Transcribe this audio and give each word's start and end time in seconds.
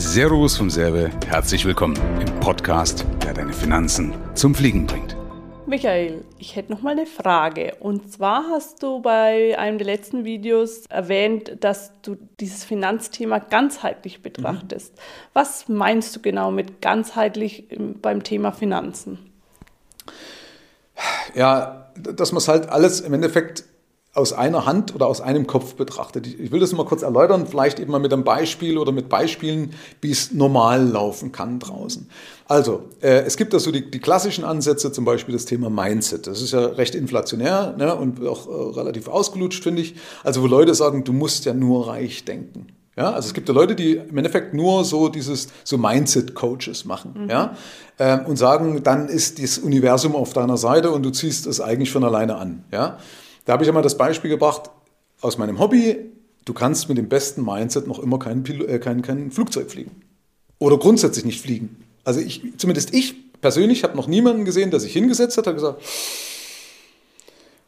Servus 0.00 0.56
vom 0.56 0.70
Serbe, 0.70 1.10
herzlich 1.26 1.64
willkommen 1.64 1.96
im 2.20 2.38
Podcast, 2.38 3.04
der 3.24 3.34
deine 3.34 3.52
Finanzen 3.52 4.14
zum 4.34 4.54
Fliegen 4.54 4.86
bringt. 4.86 5.16
Michael, 5.66 6.24
ich 6.38 6.54
hätte 6.54 6.70
noch 6.70 6.82
mal 6.82 6.92
eine 6.92 7.04
Frage. 7.04 7.74
Und 7.80 8.12
zwar 8.12 8.44
hast 8.48 8.80
du 8.84 9.02
bei 9.02 9.58
einem 9.58 9.76
der 9.78 9.88
letzten 9.88 10.24
Videos 10.24 10.86
erwähnt, 10.86 11.64
dass 11.64 11.90
du 12.02 12.16
dieses 12.38 12.62
Finanzthema 12.62 13.40
ganzheitlich 13.40 14.22
betrachtest. 14.22 14.94
Mhm. 14.94 15.00
Was 15.32 15.68
meinst 15.68 16.14
du 16.14 16.20
genau 16.22 16.52
mit 16.52 16.80
ganzheitlich 16.80 17.66
beim 18.00 18.22
Thema 18.22 18.52
Finanzen? 18.52 19.18
Ja, 21.34 21.90
dass 21.96 22.30
man 22.30 22.38
es 22.38 22.46
halt 22.46 22.68
alles 22.68 23.00
im 23.00 23.14
Endeffekt 23.14 23.64
aus 24.18 24.32
einer 24.32 24.66
Hand 24.66 24.94
oder 24.94 25.06
aus 25.06 25.20
einem 25.20 25.46
Kopf 25.46 25.74
betrachtet. 25.74 26.26
Ich 26.26 26.50
will 26.50 26.60
das 26.60 26.72
mal 26.72 26.84
kurz 26.84 27.02
erläutern, 27.02 27.46
vielleicht 27.46 27.80
eben 27.80 27.92
mal 27.92 28.00
mit 28.00 28.12
einem 28.12 28.24
Beispiel 28.24 28.76
oder 28.76 28.92
mit 28.92 29.08
Beispielen, 29.08 29.72
wie 30.00 30.10
es 30.10 30.32
normal 30.32 30.86
laufen 30.86 31.32
kann 31.32 31.60
draußen. 31.60 32.10
Also, 32.46 32.84
äh, 33.00 33.20
es 33.20 33.36
gibt 33.36 33.54
da 33.54 33.58
so 33.58 33.70
die, 33.70 33.90
die, 33.90 34.00
klassischen 34.00 34.44
Ansätze, 34.44 34.90
zum 34.90 35.04
Beispiel 35.04 35.34
das 35.34 35.44
Thema 35.44 35.70
Mindset. 35.70 36.26
Das 36.26 36.42
ist 36.42 36.52
ja 36.52 36.66
recht 36.66 36.94
inflationär 36.94 37.74
ne, 37.78 37.94
und 37.94 38.26
auch 38.26 38.48
äh, 38.48 38.78
relativ 38.78 39.08
ausgelutscht, 39.08 39.62
finde 39.62 39.82
ich. 39.82 39.94
Also, 40.24 40.42
wo 40.42 40.46
Leute 40.46 40.74
sagen, 40.74 41.04
du 41.04 41.12
musst 41.12 41.44
ja 41.44 41.54
nur 41.54 41.88
reich 41.88 42.24
denken. 42.24 42.66
Ja, 42.96 43.12
also 43.12 43.28
es 43.28 43.34
gibt 43.34 43.48
ja 43.48 43.54
Leute, 43.54 43.76
die 43.76 43.92
im 43.92 44.16
Endeffekt 44.16 44.54
nur 44.54 44.84
so 44.84 45.08
dieses 45.08 45.48
so 45.62 45.78
Mindset-Coaches 45.78 46.84
machen, 46.84 47.14
mhm. 47.14 47.30
ja, 47.30 47.54
ähm, 48.00 48.26
und 48.26 48.36
sagen, 48.36 48.82
dann 48.82 49.08
ist 49.08 49.40
das 49.40 49.58
Universum 49.58 50.16
auf 50.16 50.32
deiner 50.32 50.56
Seite 50.56 50.90
und 50.90 51.04
du 51.04 51.10
ziehst 51.10 51.46
es 51.46 51.60
eigentlich 51.60 51.92
von 51.92 52.02
alleine 52.02 52.34
an, 52.34 52.64
ja. 52.72 52.98
Da 53.48 53.54
habe 53.54 53.64
ich 53.64 53.68
einmal 53.70 53.82
das 53.82 53.96
Beispiel 53.96 54.28
gebracht 54.28 54.68
aus 55.22 55.38
meinem 55.38 55.58
Hobby. 55.58 55.96
Du 56.44 56.52
kannst 56.52 56.90
mit 56.90 56.98
dem 56.98 57.08
besten 57.08 57.42
Mindset 57.42 57.86
noch 57.86 57.98
immer 57.98 58.18
kein, 58.18 58.44
äh, 58.44 58.78
kein, 58.78 59.00
kein 59.00 59.30
Flugzeug 59.30 59.70
fliegen. 59.70 60.02
Oder 60.58 60.76
grundsätzlich 60.76 61.24
nicht 61.24 61.40
fliegen. 61.40 61.82
Also 62.04 62.20
ich, 62.20 62.42
zumindest 62.58 62.92
ich 62.92 63.14
persönlich 63.40 63.84
habe 63.84 63.96
noch 63.96 64.06
niemanden 64.06 64.44
gesehen, 64.44 64.70
der 64.70 64.80
sich 64.80 64.92
hingesetzt 64.92 65.38
hat 65.38 65.46
und 65.46 65.54
gesagt, 65.54 65.82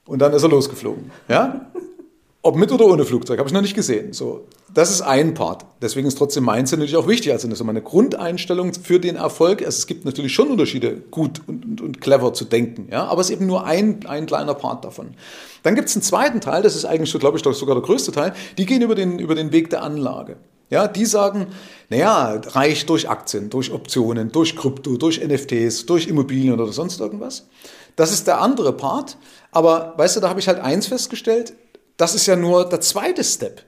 und 0.05 0.18
dann 0.18 0.34
ist 0.34 0.42
er 0.42 0.50
losgeflogen. 0.50 1.10
Ja? 1.28 1.69
Ob 2.42 2.56
mit 2.56 2.72
oder 2.72 2.86
ohne 2.86 3.05
Flugzeug, 3.05 3.38
habe 3.38 3.48
ich 3.48 3.52
noch 3.52 3.60
nicht 3.60 3.74
gesehen. 3.74 4.14
So, 4.14 4.46
das 4.72 4.91
ist 4.91 5.02
ein 5.02 5.34
Part. 5.34 5.66
Deswegen 5.83 6.08
ist 6.08 6.16
trotzdem 6.16 6.46
Mindset 6.46 6.78
natürlich 6.78 6.96
auch 6.96 7.06
wichtig. 7.06 7.33
Also 7.33 7.46
das 7.48 7.60
ist 7.60 7.66
meine 7.66 7.83
Grundeinstellung 7.83 8.72
für 8.72 8.98
den 8.98 9.16
Erfolg. 9.16 9.60
Also 9.60 9.77
es 9.77 9.86
gibt 9.86 10.06
natürlich 10.06 10.33
schon 10.33 10.48
Unterschiede, 10.48 11.02
gut 11.11 11.42
und, 11.46 11.66
und, 11.66 11.80
und 11.83 12.00
clever 12.00 12.33
zu 12.33 12.46
denken. 12.46 12.88
Ja? 12.91 13.05
Aber 13.05 13.20
es 13.20 13.28
ist 13.28 13.36
eben 13.36 13.46
nur 13.46 13.66
ein, 13.66 14.06
ein 14.06 14.24
kleiner 14.24 14.55
Part 14.55 14.86
davon. 14.86 15.08
Dann 15.62 15.74
gibt 15.74 15.91
es 15.91 15.96
einen 15.96 16.02
zweiten 16.02 16.41
Teil, 16.41 16.62
das 16.62 16.77
ist 16.77 16.86
eigentlich, 16.86 17.12
glaube 17.18 17.36
ich, 17.36 17.42
sogar 17.42 17.74
der 17.74 17.84
größte 17.84 18.11
Teil. 18.11 18.33
Die 18.56 18.64
gehen 18.64 18.80
über 18.80 18.94
den, 18.94 19.18
über 19.18 19.34
den 19.34 19.52
Weg 19.52 19.68
der 19.68 19.83
Anlage. 19.83 20.36
Ja, 20.70 20.88
die 20.88 21.05
sagen, 21.05 21.48
naja, 21.91 22.41
reich 22.46 22.86
durch 22.86 23.11
Aktien, 23.11 23.50
durch 23.50 23.70
Optionen, 23.70 24.33
durch 24.33 24.56
Krypto, 24.56 24.96
durch 24.96 25.20
NFTs, 25.22 25.84
durch 25.84 26.06
Immobilien 26.06 26.55
oder 26.55 26.72
sonst 26.72 27.00
irgendwas. 27.00 27.48
Das 27.96 28.12
ist 28.12 28.28
der 28.28 28.41
andere 28.41 28.72
Part. 28.72 29.18
Aber 29.50 29.92
weißt 29.98 30.16
du, 30.16 30.20
da 30.20 30.30
habe 30.30 30.41
ich 30.41 30.48
halt 30.48 30.61
eins 30.61 30.86
festgestellt, 30.86 31.52
das 32.00 32.14
ist 32.14 32.26
ja 32.26 32.36
nur 32.36 32.68
der 32.68 32.80
zweite 32.80 33.22
Step. 33.22 33.62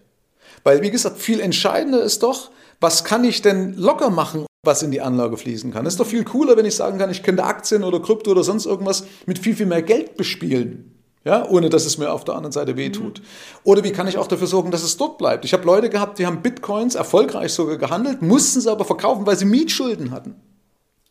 Weil, 0.64 0.80
wie 0.83 0.91
gesagt, 0.91 1.19
viel 1.19 1.41
entscheidender 1.41 2.02
ist 2.02 2.22
doch, 2.22 2.50
was 2.80 3.05
kann 3.05 3.25
ich 3.25 3.42
denn 3.42 3.75
locker 3.75 4.11
machen, 4.11 4.47
was 4.64 4.83
in 4.83 4.91
die 4.91 5.00
Anlage 5.00 5.36
fließen 5.36 5.72
kann. 5.72 5.86
Es 5.86 5.94
ist 5.94 6.00
doch 6.00 6.06
viel 6.06 6.25
cooler, 6.25 6.56
wenn 6.56 6.64
ich 6.64 6.75
sagen 6.75 6.98
kann, 6.98 7.10
ich 7.10 7.22
könnte 7.22 7.44
Aktien 7.44 7.84
oder 7.84 8.00
Krypto 8.00 8.30
oder 8.30 8.44
sonst 8.44 8.64
irgendwas 8.64 9.05
mit 9.27 9.38
viel, 9.38 9.55
viel 9.55 9.66
mehr 9.66 9.83
Geld 9.83 10.16
bespielen. 10.16 10.88
Ja, 11.25 11.48
ohne 11.48 11.69
dass 11.69 11.84
es 11.84 11.98
mir 11.98 12.10
auf 12.10 12.25
der 12.25 12.34
anderen 12.34 12.53
Seite 12.53 12.77
wehtut. 12.77 13.20
Mhm. 13.20 13.25
Oder 13.64 13.84
wie 13.84 13.92
kann 13.92 14.08
ich 14.08 14.19
auch 14.19 14.27
dafür 14.27 14.48
sorgen, 14.48 14.70
dass 14.70 14.83
es 14.83 14.97
dort 14.97 15.19
bleibt? 15.19 15.44
Ich 15.44 15.53
habe 15.53 15.64
Leute 15.64 15.88
gehabt, 15.88 16.19
die 16.19 16.27
haben 16.27 16.42
Bitcoins 16.42 16.94
erfolgreich 16.94 17.53
sogar 17.53 17.77
gehandelt, 17.77 18.22
mussten 18.22 18.60
sie 18.60 18.70
aber 18.70 18.84
verkaufen, 18.84 19.27
weil 19.27 19.36
sie 19.36 19.44
Mietschulden 19.44 20.10
hatten. 20.10 20.34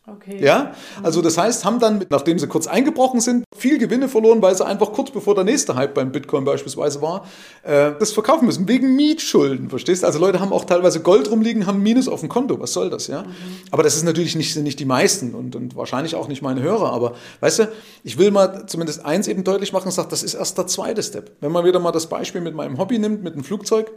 Okay. 0.04 0.42
Ja, 0.42 0.74
also 1.04 1.22
das 1.22 1.38
heißt, 1.38 1.64
haben 1.64 1.78
dann, 1.78 2.04
nachdem 2.10 2.36
sie 2.36 2.48
kurz 2.48 2.66
eingebrochen 2.66 3.20
sind, 3.20 3.44
viel 3.56 3.78
Gewinne 3.78 4.08
verloren, 4.08 4.42
weil 4.42 4.52
sie 4.56 4.66
einfach 4.66 4.92
kurz 4.92 5.12
bevor 5.12 5.36
der 5.36 5.44
nächste 5.44 5.76
Hype 5.76 5.94
beim 5.94 6.10
Bitcoin 6.10 6.44
beispielsweise 6.44 7.00
war, 7.00 7.24
äh, 7.62 7.92
das 7.96 8.10
verkaufen 8.10 8.46
müssen, 8.46 8.66
wegen 8.66 8.96
Mietschulden, 8.96 9.70
verstehst 9.70 10.02
du? 10.02 10.06
Also 10.08 10.18
Leute 10.18 10.40
haben 10.40 10.52
auch 10.52 10.64
teilweise 10.64 11.02
Gold 11.02 11.30
rumliegen, 11.30 11.66
haben 11.66 11.84
Minus 11.84 12.08
auf 12.08 12.18
dem 12.18 12.28
Konto, 12.28 12.58
was 12.58 12.72
soll 12.72 12.90
das, 12.90 13.06
ja? 13.06 13.22
Mhm. 13.22 13.28
Aber 13.70 13.84
das 13.84 13.94
ist 13.94 14.02
natürlich 14.02 14.34
nicht, 14.34 14.56
nicht 14.56 14.80
die 14.80 14.84
meisten 14.86 15.36
und, 15.36 15.54
und 15.54 15.76
wahrscheinlich 15.76 16.16
auch 16.16 16.26
nicht 16.26 16.42
meine 16.42 16.62
Hörer, 16.62 16.92
aber 16.92 17.14
weißt 17.38 17.60
du, 17.60 17.68
ich 18.02 18.18
will 18.18 18.32
mal 18.32 18.66
zumindest 18.66 19.04
eins 19.06 19.28
eben 19.28 19.44
deutlich 19.44 19.72
machen 19.72 19.86
und 19.86 19.92
sage, 19.92 20.08
das 20.08 20.24
ist 20.24 20.34
erst 20.34 20.58
der 20.58 20.66
zweite 20.66 21.04
Step. 21.04 21.36
Wenn 21.40 21.52
man 21.52 21.64
wieder 21.64 21.78
mal 21.78 21.92
das 21.92 22.08
Beispiel 22.08 22.40
mit 22.40 22.56
meinem 22.56 22.76
Hobby 22.76 22.98
nimmt, 22.98 23.22
mit 23.22 23.36
dem 23.36 23.44
Flugzeug, 23.44 23.92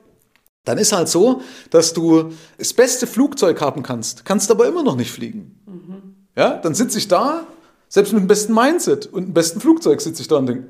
dann 0.65 0.77
ist 0.77 0.91
halt 0.91 1.07
so, 1.07 1.41
dass 1.69 1.93
du 1.93 2.31
das 2.57 2.73
beste 2.73 3.07
Flugzeug 3.07 3.61
haben 3.61 3.83
kannst, 3.83 4.25
kannst 4.25 4.51
aber 4.51 4.67
immer 4.67 4.83
noch 4.83 4.95
nicht 4.95 5.11
fliegen. 5.11 5.61
Ja, 6.35 6.57
dann 6.57 6.75
sitze 6.75 6.97
ich 6.97 7.07
da, 7.07 7.45
selbst 7.87 8.13
mit 8.13 8.21
dem 8.21 8.27
besten 8.27 8.53
Mindset 8.53 9.07
und 9.07 9.27
dem 9.27 9.33
besten 9.33 9.61
Flugzeug 9.61 10.01
sitze 10.01 10.21
ich 10.21 10.27
da 10.27 10.37
und 10.37 10.47
denke, 10.47 10.67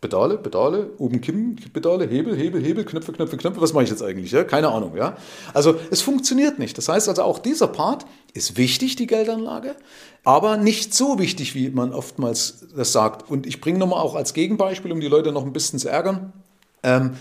Pedale, 0.00 0.36
Pedale, 0.36 0.90
oben 0.98 1.20
Kippen, 1.20 1.56
Pedale, 1.72 2.06
Hebel, 2.06 2.36
Hebel, 2.36 2.62
Hebel, 2.62 2.84
Knöpfe, 2.84 3.12
Knöpfe, 3.12 3.38
Knöpfe, 3.38 3.60
was 3.60 3.72
mache 3.72 3.84
ich 3.84 3.90
jetzt 3.90 4.02
eigentlich? 4.02 4.30
Ja? 4.30 4.44
Keine 4.44 4.68
Ahnung, 4.68 4.94
ja. 4.96 5.16
Also 5.54 5.76
es 5.90 6.02
funktioniert 6.02 6.58
nicht. 6.58 6.76
Das 6.76 6.88
heißt 6.88 7.08
also 7.08 7.22
auch 7.22 7.38
dieser 7.38 7.66
Part 7.66 8.04
ist 8.34 8.58
wichtig, 8.58 8.96
die 8.96 9.06
Geldanlage, 9.06 9.74
aber 10.22 10.58
nicht 10.58 10.94
so 10.94 11.18
wichtig, 11.18 11.54
wie 11.54 11.70
man 11.70 11.94
oftmals 11.94 12.66
das 12.76 12.92
sagt. 12.92 13.30
Und 13.30 13.46
ich 13.46 13.60
bringe 13.60 13.78
nochmal 13.78 14.00
auch 14.00 14.14
als 14.14 14.34
Gegenbeispiel, 14.34 14.92
um 14.92 15.00
die 15.00 15.08
Leute 15.08 15.32
noch 15.32 15.44
ein 15.44 15.52
bisschen 15.52 15.78
zu 15.78 15.88
ärgern, 15.88 16.32
ähm, 16.82 17.16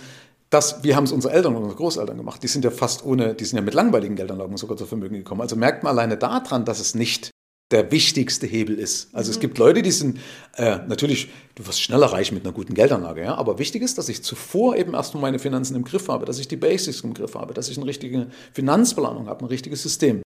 das, 0.49 0.83
wir 0.83 0.95
haben 0.95 1.05
es 1.05 1.11
unsere 1.11 1.33
Eltern 1.33 1.55
und 1.55 1.63
unsere 1.63 1.77
Großeltern 1.77 2.17
gemacht. 2.17 2.41
Die 2.43 2.47
sind 2.47 2.63
ja 2.63 2.71
fast 2.71 3.05
ohne, 3.05 3.33
die 3.33 3.45
sind 3.45 3.57
ja 3.57 3.63
mit 3.63 3.73
langweiligen 3.73 4.15
Geldanlagen 4.15 4.57
sogar 4.57 4.77
zu 4.77 4.85
Vermögen 4.85 5.15
gekommen. 5.15 5.41
Also 5.41 5.55
merkt 5.55 5.83
man 5.83 5.91
alleine 5.91 6.17
daran, 6.17 6.65
dass 6.65 6.79
es 6.79 6.95
nicht 6.95 7.31
der 7.71 7.91
wichtigste 7.91 8.45
Hebel 8.45 8.77
ist. 8.77 9.13
Also 9.13 9.29
mhm. 9.29 9.31
es 9.31 9.39
gibt 9.39 9.57
Leute, 9.57 9.81
die 9.81 9.91
sind 9.91 10.19
äh, 10.55 10.77
natürlich, 10.87 11.29
du 11.55 11.65
wirst 11.65 11.81
schneller 11.81 12.07
reich 12.07 12.31
mit 12.31 12.45
einer 12.45 12.53
guten 12.53 12.75
Geldanlage, 12.75 13.23
ja. 13.23 13.35
Aber 13.35 13.57
wichtig 13.57 13.81
ist, 13.81 13.97
dass 13.97 14.07
ich 14.07 14.23
zuvor 14.23 14.75
eben 14.75 14.93
erstmal 14.93 15.21
meine 15.21 15.39
Finanzen 15.39 15.75
im 15.75 15.83
Griff 15.83 16.07
habe, 16.07 16.25
dass 16.25 16.37
ich 16.37 16.47
die 16.47 16.57
Basics 16.57 17.01
im 17.01 17.15
Griff 17.15 17.33
habe, 17.33 17.53
dass 17.55 17.69
ich 17.69 17.77
eine 17.77 17.87
richtige 17.87 18.27
Finanzplanung 18.53 19.27
habe, 19.27 19.45
ein 19.45 19.47
richtiges 19.47 19.81
System. 19.81 20.21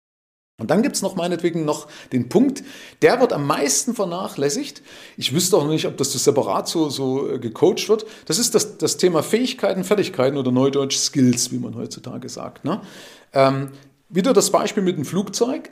Und 0.60 0.72
dann 0.72 0.82
gibt 0.82 0.96
es 0.96 1.02
noch 1.02 1.14
meinetwegen 1.14 1.64
noch 1.64 1.86
den 2.12 2.28
Punkt, 2.28 2.64
der 3.00 3.20
wird 3.20 3.32
am 3.32 3.46
meisten 3.46 3.94
vernachlässigt. 3.94 4.82
Ich 5.16 5.32
wüsste 5.32 5.56
auch 5.56 5.68
nicht, 5.68 5.86
ob 5.86 5.96
das 5.96 6.12
separat 6.12 6.66
so, 6.66 6.90
so 6.90 7.30
äh, 7.30 7.38
gecoacht 7.38 7.88
wird. 7.88 8.06
Das 8.26 8.40
ist 8.40 8.56
das, 8.56 8.76
das 8.76 8.96
Thema 8.96 9.22
Fähigkeiten, 9.22 9.84
Fertigkeiten 9.84 10.36
oder 10.36 10.50
Neudeutsch 10.50 10.96
Skills, 10.96 11.52
wie 11.52 11.58
man 11.58 11.76
heutzutage 11.76 12.28
sagt. 12.28 12.64
Ne? 12.64 12.80
Ähm, 13.32 13.70
wieder 14.08 14.32
das 14.32 14.50
Beispiel 14.50 14.82
mit 14.82 14.96
dem 14.96 15.04
Flugzeug. 15.04 15.70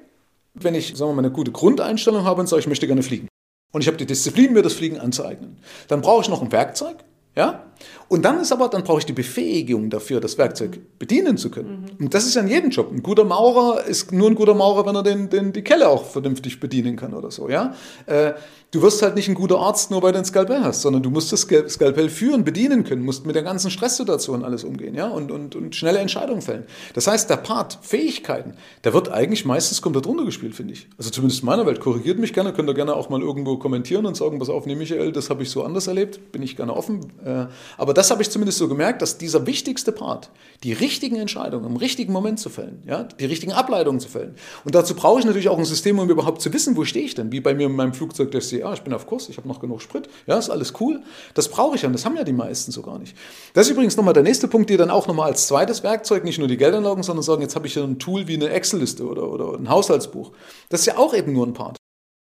Wenn 0.54 0.76
ich 0.76 0.96
sagen 0.96 1.10
wir 1.10 1.14
mal, 1.14 1.24
eine 1.24 1.32
gute 1.32 1.50
Grundeinstellung 1.50 2.24
habe 2.24 2.40
und 2.40 2.46
sage, 2.46 2.60
ich 2.60 2.68
möchte 2.68 2.86
gerne 2.86 3.02
fliegen. 3.02 3.26
Und 3.72 3.80
ich 3.80 3.88
habe 3.88 3.96
die 3.96 4.06
Disziplin, 4.06 4.52
mir 4.52 4.62
das 4.62 4.74
Fliegen 4.74 5.00
anzueignen. 5.00 5.58
Dann 5.88 6.00
brauche 6.00 6.22
ich 6.22 6.28
noch 6.28 6.42
ein 6.42 6.52
Werkzeug. 6.52 6.96
Ja? 7.36 7.66
Und 8.08 8.24
dann 8.24 8.40
ist 8.40 8.52
aber, 8.52 8.68
dann 8.68 8.84
brauche 8.84 9.00
ich 9.00 9.06
die 9.06 9.12
Befähigung 9.12 9.90
dafür, 9.90 10.20
das 10.20 10.38
Werkzeug 10.38 10.78
bedienen 10.98 11.36
zu 11.36 11.50
können. 11.50 11.86
Mhm. 11.98 12.06
Und 12.06 12.14
das 12.14 12.24
ist 12.24 12.34
ja 12.34 12.42
in 12.42 12.48
jedem 12.48 12.70
Job. 12.70 12.90
Ein 12.92 13.02
guter 13.02 13.24
Maurer 13.24 13.84
ist 13.84 14.12
nur 14.12 14.28
ein 14.30 14.36
guter 14.36 14.54
Maurer, 14.54 14.86
wenn 14.86 14.94
er 14.94 15.02
den, 15.02 15.28
den, 15.28 15.52
die 15.52 15.62
Kelle 15.62 15.88
auch 15.88 16.04
vernünftig 16.04 16.60
bedienen 16.60 16.96
kann 16.96 17.14
oder 17.14 17.30
so. 17.30 17.48
Ja? 17.48 17.74
Äh, 18.06 18.34
du 18.70 18.80
wirst 18.82 19.02
halt 19.02 19.16
nicht 19.16 19.28
ein 19.28 19.34
guter 19.34 19.58
Arzt, 19.58 19.90
nur 19.90 20.02
weil 20.02 20.12
du 20.12 20.18
ein 20.18 20.24
Skalpell 20.24 20.62
hast, 20.62 20.82
sondern 20.82 21.02
du 21.02 21.10
musst 21.10 21.32
das 21.32 21.42
Skalpell 21.42 22.08
führen, 22.08 22.44
bedienen 22.44 22.84
können, 22.84 23.02
musst 23.02 23.26
mit 23.26 23.34
der 23.34 23.42
ganzen 23.42 23.70
Stresssituation 23.70 24.44
alles 24.44 24.62
umgehen 24.62 24.94
ja? 24.94 25.08
und, 25.08 25.32
und, 25.32 25.56
und 25.56 25.74
schnelle 25.74 25.98
Entscheidungen 25.98 26.42
fällen. 26.42 26.64
Das 26.94 27.08
heißt, 27.08 27.28
der 27.28 27.36
Part 27.36 27.78
Fähigkeiten, 27.82 28.54
der 28.84 28.94
wird 28.94 29.10
eigentlich 29.10 29.44
meistens 29.44 29.82
komplett 29.82 30.06
runtergespielt, 30.06 30.54
finde 30.54 30.74
ich. 30.74 30.88
Also 30.96 31.10
zumindest 31.10 31.42
in 31.42 31.46
meiner 31.46 31.66
Welt. 31.66 31.80
Korrigiert 31.80 32.20
mich 32.20 32.32
gerne, 32.32 32.52
könnt 32.52 32.70
ihr 32.70 32.74
gerne 32.74 32.94
auch 32.94 33.08
mal 33.08 33.20
irgendwo 33.20 33.56
kommentieren 33.56 34.06
und 34.06 34.16
sagen, 34.16 34.38
pass 34.38 34.48
auf, 34.48 34.64
nee, 34.64 34.76
Michael, 34.76 35.10
das 35.10 35.28
habe 35.28 35.42
ich 35.42 35.50
so 35.50 35.64
anders 35.64 35.88
erlebt, 35.88 36.30
bin 36.30 36.42
ich 36.42 36.56
gerne 36.56 36.74
offen. 36.74 37.12
Äh, 37.26 37.46
aber 37.76 37.92
das 37.92 38.10
habe 38.10 38.22
ich 38.22 38.30
zumindest 38.30 38.58
so 38.58 38.68
gemerkt, 38.68 39.02
dass 39.02 39.18
dieser 39.18 39.46
wichtigste 39.46 39.90
Part, 39.90 40.30
die 40.62 40.72
richtigen 40.72 41.16
Entscheidungen 41.16 41.66
im 41.66 41.76
richtigen 41.76 42.12
Moment 42.12 42.38
zu 42.38 42.48
fällen, 42.48 42.82
ja, 42.86 43.02
die 43.02 43.24
richtigen 43.24 43.52
Ableitungen 43.52 44.00
zu 44.00 44.08
fällen. 44.08 44.36
Und 44.64 44.76
dazu 44.76 44.94
brauche 44.94 45.18
ich 45.18 45.26
natürlich 45.26 45.48
auch 45.48 45.58
ein 45.58 45.64
System, 45.64 45.98
um 45.98 46.08
überhaupt 46.08 46.40
zu 46.40 46.52
wissen, 46.52 46.76
wo 46.76 46.84
stehe 46.84 47.04
ich 47.04 47.14
denn? 47.14 47.32
Wie 47.32 47.40
bei 47.40 47.52
mir 47.52 47.66
in 47.66 47.74
meinem 47.74 47.94
Flugzeug, 47.94 48.30
dass 48.30 48.44
ich 48.44 48.50
sehe, 48.50 48.64
ah, 48.64 48.74
ich 48.74 48.82
bin 48.82 48.92
auf 48.92 49.06
Kurs, 49.06 49.28
ich 49.28 49.38
habe 49.38 49.48
noch 49.48 49.60
genug 49.60 49.82
Sprit, 49.82 50.08
ja, 50.26 50.38
ist 50.38 50.50
alles 50.50 50.74
cool. 50.80 51.02
Das 51.34 51.48
brauche 51.48 51.74
ich 51.74 51.82
ja 51.82 51.88
und 51.88 51.94
das 51.94 52.04
haben 52.04 52.16
ja 52.16 52.22
die 52.22 52.32
meisten 52.32 52.70
so 52.70 52.82
gar 52.82 53.00
nicht. 53.00 53.16
Das 53.54 53.66
ist 53.66 53.72
übrigens 53.72 53.96
nochmal 53.96 54.14
der 54.14 54.22
nächste 54.22 54.46
Punkt, 54.46 54.70
die 54.70 54.76
dann 54.76 54.90
auch 54.90 55.08
nochmal 55.08 55.30
als 55.30 55.48
zweites 55.48 55.82
Werkzeug, 55.82 56.22
nicht 56.22 56.38
nur 56.38 56.48
die 56.48 56.56
Geldanlagen, 56.56 57.02
sondern 57.02 57.24
sagen, 57.24 57.42
jetzt 57.42 57.56
habe 57.56 57.66
ich 57.66 57.74
ja 57.74 57.82
ein 57.82 57.98
Tool 57.98 58.28
wie 58.28 58.34
eine 58.34 58.50
Excel-Liste 58.50 59.04
oder, 59.04 59.28
oder 59.28 59.58
ein 59.58 59.68
Haushaltsbuch. 59.68 60.30
Das 60.68 60.80
ist 60.80 60.86
ja 60.86 60.96
auch 60.96 61.12
eben 61.12 61.32
nur 61.32 61.44
ein 61.46 61.54
Part. 61.54 61.76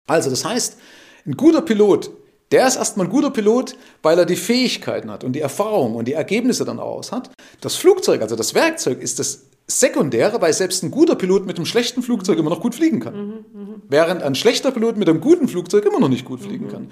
Also 0.08 0.30
das 0.30 0.44
heißt, 0.44 0.78
ein 1.26 1.38
guter 1.38 1.62
Pilot 1.62 2.10
der 2.52 2.68
ist 2.68 2.76
erstmal 2.76 3.08
ein 3.08 3.12
guter 3.12 3.30
Pilot, 3.30 3.76
weil 4.02 4.20
er 4.20 4.26
die 4.26 4.36
Fähigkeiten 4.36 5.10
hat 5.10 5.24
und 5.24 5.34
die 5.34 5.42
Erfahrung 5.42 5.96
und 5.96 6.08
die 6.08 6.14
Ergebnisse 6.14 6.66
dann 6.66 6.80
aus 6.80 7.12
hat. 7.12 7.32
Das 7.62 7.76
Flugzeug, 7.76 8.22
also 8.22 8.36
das 8.36 8.54
Werkzeug, 8.54 9.02
ist 9.02 9.20
das 9.20 9.44
Sekundäre, 9.68 10.42
weil 10.42 10.52
selbst 10.54 10.84
ein 10.84 10.92
guter 10.92 11.16
Pilot 11.16 11.46
mit 11.46 11.56
einem 11.56 11.66
schlechten 11.66 12.04
Flugzeug 12.04 12.38
immer 12.38 12.50
noch 12.50 12.60
gut 12.60 12.76
fliegen 12.76 13.00
kann. 13.00 13.16
Mhm, 13.16 13.34
mh. 13.54 13.76
Während 13.88 14.24
ein 14.24 14.36
schlechter 14.36 14.72
Pilot 14.72 14.98
mit 14.98 15.08
einem 15.08 15.22
guten 15.22 15.48
Flugzeug 15.48 15.86
immer 15.86 16.00
noch 16.00 16.10
nicht 16.10 16.26
gut 16.26 16.42
fliegen 16.42 16.66
mhm. 16.66 16.72
kann. 16.72 16.92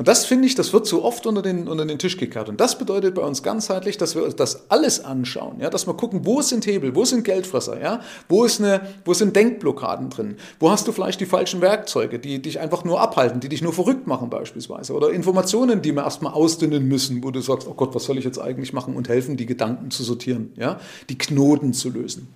Und 0.00 0.08
das 0.08 0.24
finde 0.24 0.46
ich, 0.46 0.54
das 0.54 0.72
wird 0.72 0.86
so 0.86 1.04
oft 1.04 1.26
unter 1.26 1.42
den, 1.42 1.68
unter 1.68 1.84
den 1.84 1.98
Tisch 1.98 2.16
gekehrt. 2.16 2.48
Und 2.48 2.58
das 2.58 2.78
bedeutet 2.78 3.14
bei 3.14 3.20
uns 3.20 3.42
ganzheitlich, 3.42 3.98
dass 3.98 4.14
wir 4.14 4.24
uns 4.24 4.34
das 4.34 4.70
alles 4.70 5.04
anschauen, 5.04 5.60
ja, 5.60 5.68
dass 5.68 5.86
wir 5.86 5.92
gucken, 5.92 6.24
wo 6.24 6.40
sind 6.40 6.64
Hebel, 6.64 6.94
wo 6.94 7.04
sind 7.04 7.22
Geldfresser, 7.22 7.78
ja, 7.78 8.00
wo, 8.26 8.46
ist 8.46 8.62
eine, 8.62 8.80
wo 9.04 9.12
sind 9.12 9.36
Denkblockaden 9.36 10.08
drin, 10.08 10.36
wo 10.58 10.70
hast 10.70 10.88
du 10.88 10.92
vielleicht 10.92 11.20
die 11.20 11.26
falschen 11.26 11.60
Werkzeuge, 11.60 12.18
die 12.18 12.40
dich 12.40 12.60
einfach 12.60 12.82
nur 12.82 12.98
abhalten, 12.98 13.40
die 13.40 13.50
dich 13.50 13.60
nur 13.60 13.74
verrückt 13.74 14.06
machen 14.06 14.30
beispielsweise 14.30 14.94
oder 14.94 15.10
Informationen, 15.10 15.82
die 15.82 15.92
wir 15.92 16.04
erstmal 16.04 16.32
ausdünnen 16.32 16.88
müssen, 16.88 17.22
wo 17.22 17.30
du 17.30 17.42
sagst, 17.42 17.68
oh 17.68 17.74
Gott, 17.74 17.94
was 17.94 18.04
soll 18.04 18.16
ich 18.16 18.24
jetzt 18.24 18.38
eigentlich 18.38 18.72
machen 18.72 18.96
und 18.96 19.10
helfen, 19.10 19.36
die 19.36 19.44
Gedanken 19.44 19.90
zu 19.90 20.02
sortieren, 20.02 20.54
ja, 20.56 20.80
die 21.10 21.18
Knoten 21.18 21.74
zu 21.74 21.90
lösen. 21.90 22.26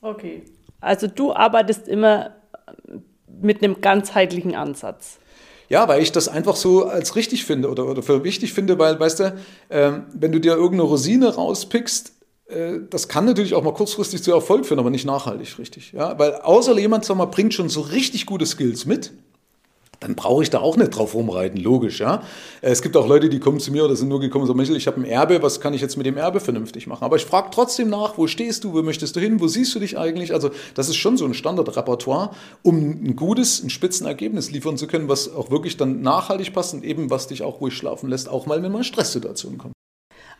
Okay, 0.00 0.42
also 0.80 1.06
du 1.06 1.32
arbeitest 1.32 1.86
immer 1.86 2.32
mit 3.40 3.62
einem 3.62 3.80
ganzheitlichen 3.80 4.56
Ansatz. 4.56 5.20
Ja, 5.68 5.88
weil 5.88 6.02
ich 6.02 6.12
das 6.12 6.28
einfach 6.28 6.56
so 6.56 6.84
als 6.84 7.16
richtig 7.16 7.44
finde 7.44 7.70
oder, 7.70 7.86
oder 7.86 8.02
für 8.02 8.24
wichtig 8.24 8.52
finde, 8.52 8.78
weil, 8.78 8.98
weißt 8.98 9.20
du, 9.20 9.36
äh, 9.68 9.92
wenn 10.12 10.32
du 10.32 10.40
dir 10.40 10.52
irgendeine 10.52 10.82
Rosine 10.82 11.34
rauspickst, 11.34 12.12
äh, 12.48 12.80
das 12.90 13.08
kann 13.08 13.24
natürlich 13.24 13.54
auch 13.54 13.62
mal 13.62 13.74
kurzfristig 13.74 14.22
zu 14.22 14.32
Erfolg 14.32 14.66
führen, 14.66 14.80
aber 14.80 14.90
nicht 14.90 15.06
nachhaltig, 15.06 15.58
richtig. 15.58 15.92
Ja? 15.92 16.18
Weil 16.18 16.34
außer 16.36 16.78
jemand, 16.78 17.04
sag 17.04 17.16
mal, 17.16 17.26
bringt 17.26 17.54
schon 17.54 17.68
so 17.68 17.80
richtig 17.80 18.26
gute 18.26 18.46
Skills 18.46 18.86
mit, 18.86 19.12
dann 20.02 20.14
brauche 20.14 20.42
ich 20.42 20.50
da 20.50 20.60
auch 20.60 20.76
nicht 20.76 20.90
drauf 20.90 21.14
rumreiten, 21.14 21.60
logisch, 21.60 22.00
ja. 22.00 22.22
Es 22.60 22.82
gibt 22.82 22.96
auch 22.96 23.06
Leute, 23.06 23.28
die 23.28 23.40
kommen 23.40 23.60
zu 23.60 23.72
mir 23.72 23.84
oder 23.84 23.96
sind 23.96 24.08
nur 24.08 24.20
gekommen 24.20 24.42
und 24.42 24.48
sagen, 24.48 24.58
Michel, 24.58 24.76
ich 24.76 24.86
habe 24.86 25.00
ein 25.00 25.04
Erbe, 25.04 25.42
was 25.42 25.60
kann 25.60 25.74
ich 25.74 25.80
jetzt 25.80 25.96
mit 25.96 26.06
dem 26.06 26.16
Erbe 26.16 26.40
vernünftig 26.40 26.86
machen? 26.86 27.04
Aber 27.04 27.16
ich 27.16 27.24
frage 27.24 27.48
trotzdem 27.52 27.88
nach, 27.88 28.18
wo 28.18 28.26
stehst 28.26 28.64
du, 28.64 28.72
wo 28.72 28.82
möchtest 28.82 29.16
du 29.16 29.20
hin, 29.20 29.40
wo 29.40 29.48
siehst 29.48 29.74
du 29.74 29.78
dich 29.78 29.98
eigentlich? 29.98 30.34
Also 30.34 30.50
das 30.74 30.88
ist 30.88 30.96
schon 30.96 31.16
so 31.16 31.24
ein 31.24 31.34
Standardrepertoire, 31.34 32.30
um 32.62 32.76
ein 32.78 33.16
gutes, 33.16 33.62
ein 33.62 33.70
Spitzenergebnis 33.70 34.50
liefern 34.50 34.76
zu 34.76 34.86
können, 34.86 35.08
was 35.08 35.34
auch 35.34 35.50
wirklich 35.50 35.76
dann 35.76 36.02
nachhaltig 36.02 36.52
passt 36.52 36.74
und 36.74 36.84
eben 36.84 37.10
was 37.10 37.28
dich 37.28 37.42
auch 37.42 37.60
ruhig 37.60 37.74
schlafen 37.74 38.08
lässt, 38.08 38.28
auch 38.28 38.46
mal, 38.46 38.62
wenn 38.62 38.72
mal 38.72 38.84
Stresssituationen 38.84 39.58
kommen. 39.58 39.72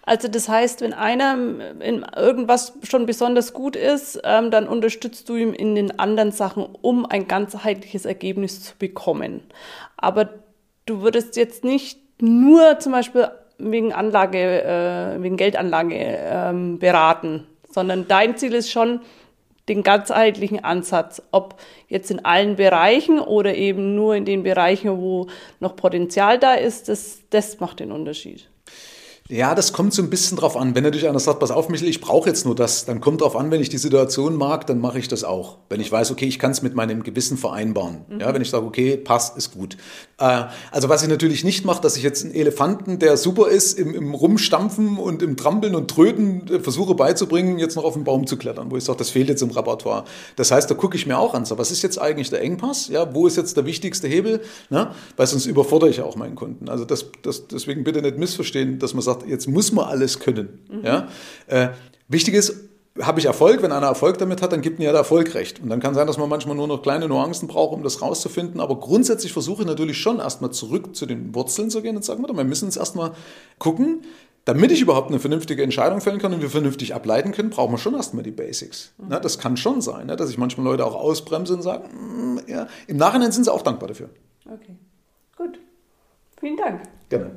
Also 0.04 0.26
das 0.26 0.49
heißt, 0.49 0.81
wenn 0.81 0.93
einer 0.93 1.34
in 1.81 2.04
irgendwas 2.16 2.75
schon 2.82 3.06
besonders 3.06 3.52
gut 3.52 3.76
ist, 3.76 4.20
ähm, 4.25 4.50
dann 4.50 4.66
unterstützt 4.66 5.28
du 5.28 5.37
ihn 5.37 5.54
in 5.54 5.76
den 5.76 5.99
anderen 5.99 6.32
Sachen, 6.32 6.66
um 6.82 7.06
ein 7.06 7.28
ganzheitliches 7.28 8.04
Ergebnis 8.04 8.64
zu 8.64 8.75
bekommen. 8.76 9.43
Aber 9.96 10.31
du 10.87 11.02
würdest 11.02 11.37
jetzt 11.37 11.62
nicht 11.62 12.00
nur 12.20 12.81
zum 12.81 12.93
Beispiel 12.93 13.28
wegen 13.58 13.93
Anlage, 13.93 14.64
äh, 14.64 15.22
wegen 15.22 15.37
Geldanlage 15.37 15.94
ähm, 15.96 16.81
beraten, 16.81 17.46
sondern 17.70 18.08
dein 18.08 18.37
Ziel 18.37 18.54
ist 18.54 18.70
schon 18.70 19.00
den 19.69 19.84
ganzheitlichen 19.84 20.64
Ansatz, 20.64 21.22
ob 21.31 21.60
jetzt 21.87 22.10
in 22.10 22.25
allen 22.25 22.56
Bereichen 22.56 23.20
oder 23.20 23.54
eben 23.54 23.94
nur 23.94 24.16
in 24.16 24.25
den 24.25 24.43
Bereichen, 24.43 24.99
wo 24.99 25.28
noch 25.60 25.76
Potenzial 25.76 26.40
da 26.40 26.54
ist, 26.54 26.88
das, 26.88 27.20
das 27.31 27.60
macht 27.60 27.78
den 27.78 27.93
Unterschied. 27.93 28.49
Ja, 29.29 29.55
das 29.55 29.73
kommt 29.73 29.95
so 29.95 30.03
ein 30.03 30.11
bisschen 30.11 30.37
drauf 30.37 30.57
an. 30.57 30.75
Wenn 30.75 30.83
natürlich 30.83 31.09
einer 31.09 31.19
sagt, 31.19 31.39
pass 31.39 31.51
auf, 31.51 31.69
Michel, 31.69 31.89
ich 31.89 32.01
brauche 32.01 32.29
jetzt 32.29 32.45
nur 32.45 32.55
das, 32.55 32.85
dann 32.85 33.01
kommt 33.01 33.21
drauf 33.21 33.37
an, 33.37 33.51
wenn 33.51 33.61
ich 33.61 33.69
die 33.69 33.79
Situation 33.79 34.37
mag, 34.37 34.67
dann 34.67 34.79
mache 34.79 34.99
ich 34.99 35.09
das 35.09 35.25
auch. 35.25 35.59
Wenn 35.69 35.81
ich 35.81 35.91
weiß, 35.91 36.11
okay, 36.11 36.27
ich 36.27 36.39
kann 36.39 36.51
es 36.51 36.61
mit 36.61 36.75
meinem 36.75 37.03
Gewissen 37.03 37.39
vereinbaren. 37.39 38.05
Mhm. 38.09 38.21
Ja, 38.21 38.35
wenn 38.35 38.43
ich 38.43 38.51
sage, 38.51 38.67
okay, 38.67 38.97
passt, 38.97 39.37
ist 39.39 39.55
gut. 39.55 39.77
Äh, 40.19 40.45
also 40.71 40.89
was 40.89 41.03
ich 41.03 41.09
natürlich 41.09 41.45
nicht 41.45 41.65
mache, 41.65 41.81
dass 41.81 41.97
ich 41.97 42.03
jetzt 42.03 42.25
einen 42.25 42.35
Elefanten, 42.35 42.99
der 42.99 43.17
super 43.17 43.49
ist, 43.49 43.79
im, 43.79 43.95
im 43.95 44.13
Rumstampfen 44.13 44.99
und 44.99 45.23
im 45.23 45.37
Trampeln 45.37 45.77
und 45.77 45.89
Tröten 45.89 46.49
äh, 46.49 46.61
versuche 46.61 46.95
beizubringen, 46.95 47.59
jetzt 47.59 47.77
noch 47.77 47.85
auf 47.85 47.95
den 47.95 48.05
Baum 48.05 48.27
zu 48.27 48.37
klettern, 48.37 48.71
wo 48.71 48.77
ich 48.77 48.85
sage, 48.85 48.99
das 48.99 49.11
fehlt 49.11 49.29
jetzt 49.29 49.43
im 49.43 49.51
Repertoire. 49.51 50.05
Das 50.37 50.51
heißt, 50.51 50.71
da 50.71 50.75
gucke 50.75 50.97
ich 50.97 51.07
mir 51.07 51.19
auch 51.19 51.33
an, 51.33 51.45
so, 51.45 51.57
was 51.57 51.71
ist 51.71 51.83
jetzt 51.83 51.99
eigentlich 51.99 52.31
der 52.31 52.43
Engpass? 52.43 52.89
Ja, 52.89 53.15
wo 53.15 53.27
ist 53.27 53.37
jetzt 53.37 53.57
der 53.57 53.65
wichtigste 53.67 54.09
Hebel? 54.09 54.43
Ne? 54.69 54.91
Weil 55.17 55.27
sonst 55.27 55.47
überfordere 55.47 55.89
ich 55.91 56.03
auch 56.03 56.17
meinen 56.17 56.35
Kunden. 56.35 56.69
Also 56.69 56.85
das, 56.85 57.07
das, 57.23 57.47
deswegen 57.47 57.85
bitte 57.85 58.03
nicht 58.03 58.19
missverstehen, 58.19 58.79
dass 58.79 58.93
man 58.93 59.03
sagt, 59.03 59.12
jetzt 59.26 59.49
muss 59.49 59.73
man 59.73 59.87
alles 59.87 60.19
können. 60.19 60.61
Mhm. 60.70 60.85
Ja? 60.85 61.09
Äh, 61.47 61.69
wichtig 62.09 62.35
ist, 62.35 62.55
habe 63.00 63.20
ich 63.20 63.26
Erfolg, 63.26 63.62
wenn 63.62 63.73
einer 63.73 63.87
Erfolg 63.87 64.19
damit 64.19 64.43
hat, 64.43 64.53
dann 64.53 64.61
gibt 64.61 64.79
mir 64.79 64.87
ja 64.87 64.91
der 64.93 65.00
Erfolg 65.00 65.35
recht. 65.35 65.61
Und 65.61 65.70
dann 65.70 65.81
kann 65.81 65.94
sein, 65.94 66.06
dass 66.06 66.19
man 66.19 66.29
manchmal 66.29 66.56
nur 66.56 66.69
noch 66.69 66.82
kleine 66.82 67.09
Nuancen 67.09 67.49
braucht, 67.49 67.73
um 67.73 67.82
das 67.82 68.03
rauszufinden. 68.03 68.61
Aber 68.61 68.79
grundsätzlich 68.79 69.32
versuche 69.32 69.62
ich 69.62 69.69
natürlich 69.69 69.99
schon 69.99 70.19
erstmal 70.19 70.50
zurück 70.50 70.94
zu 70.94 71.06
den 71.06 71.35
Wurzeln 71.35 71.70
zu 71.70 71.81
gehen 71.81 71.97
und 71.97 72.05
sagen, 72.05 72.23
wir 72.23 72.44
müssen 72.44 72.67
uns 72.67 72.76
erstmal 72.76 73.12
gucken, 73.59 74.03
damit 74.44 74.73
ich 74.73 74.81
überhaupt 74.81 75.09
eine 75.09 75.20
vernünftige 75.20 75.62
Entscheidung 75.62 76.00
fällen 76.00 76.19
kann 76.19 76.35
und 76.35 76.43
wir 76.43 76.50
vernünftig 76.50 76.94
ableiten 76.94 77.32
können, 77.32 77.50
brauchen 77.50 77.73
wir 77.73 77.79
schon 77.79 77.94
erstmal 77.94 78.25
die 78.25 78.32
Basics. 78.32 78.93
Mhm. 78.99 79.11
das 79.23 79.38
kann 79.38 79.56
schon 79.56 79.81
sein, 79.81 80.09
dass 80.09 80.31
ich 80.31 80.37
manchmal 80.37 80.67
Leute 80.67 80.85
auch 80.85 80.97
ausbremse 80.97 81.55
und 81.55 81.62
sage, 81.62 81.88
mm, 81.88 82.41
ja, 82.49 82.67
im 82.88 82.97
Nachhinein 82.97 83.31
sind 83.31 83.44
sie 83.44 83.53
auch 83.53 83.62
dankbar 83.62 83.88
dafür. 83.88 84.11
Okay, 84.44 84.76
gut. 85.37 85.61
Vielen 86.41 86.56
Dank. 86.56 86.82
Gerne. 87.09 87.37